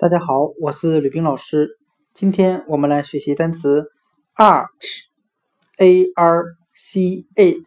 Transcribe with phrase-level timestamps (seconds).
[0.00, 1.78] 大家好，我是吕冰老师。
[2.14, 3.90] 今天我们来学习单词
[4.34, 6.42] arch，a r
[6.74, 7.60] c h，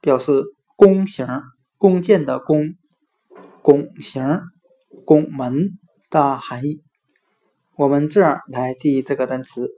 [0.00, 0.44] 表示
[0.76, 1.26] 弓形、
[1.76, 2.76] 弓箭的弓、
[3.60, 4.22] 拱形、
[5.04, 5.76] 拱门
[6.10, 6.80] 的含义。
[7.74, 9.72] 我们这样来记忆这个单词，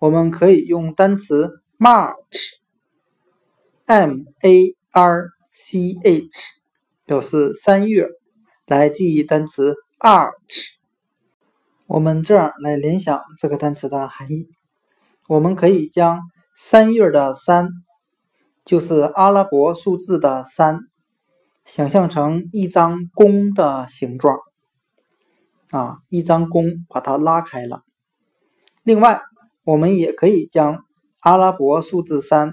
[0.00, 2.14] 我们可以用单词 march，m
[4.42, 6.28] a r c h，
[7.06, 8.08] 表示三月，
[8.66, 10.76] 来记忆单词 arch。
[11.88, 14.50] 我们这样来联想这个单词的含义，
[15.26, 16.20] 我们可以将
[16.54, 17.70] 三月的三，
[18.62, 20.80] 就是阿拉伯数字的三，
[21.64, 24.36] 想象成一张弓的形状，
[25.70, 27.80] 啊，一张弓把它拉开了。
[28.82, 29.22] 另外，
[29.64, 30.84] 我们也可以将
[31.20, 32.52] 阿拉伯数字三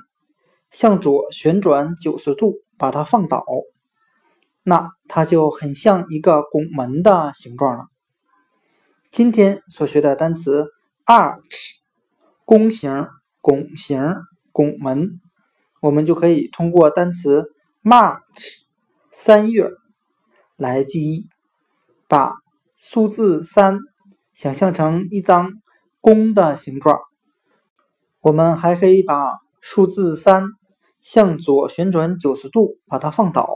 [0.71, 3.43] 向左旋转九十度，把它放倒，
[4.63, 7.87] 那它就很像一个拱门的形状了。
[9.15, 10.65] 今天所学的单词
[11.05, 11.39] arch，
[12.43, 13.07] 弓形、
[13.39, 14.01] 拱形、
[14.51, 15.21] 拱门，
[15.81, 17.45] 我们就可以通过单词
[17.81, 18.19] March
[19.13, 19.69] 三月
[20.57, 21.29] 来记忆。
[22.09, 22.33] 把
[22.77, 23.79] 数字三
[24.33, 25.49] 想象成一张
[26.01, 26.99] 弓的形状，
[28.19, 30.49] 我们还可以把数字三
[31.01, 33.47] 向左旋转九十度，把它放倒，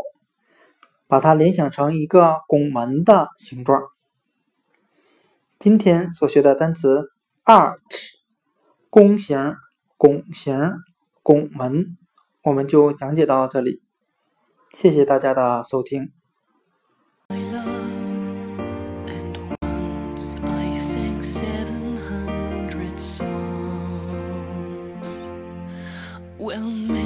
[1.06, 3.82] 把它联想成一个拱门的形状。
[5.60, 7.12] 今天所学的单词
[7.44, 8.12] arch，
[8.90, 9.58] 拱形、
[9.98, 10.58] 拱形、
[11.22, 11.98] 拱门，
[12.44, 13.82] 我们就讲解到这里。
[14.74, 16.14] 谢谢大家的收听。
[26.38, 26.99] Well,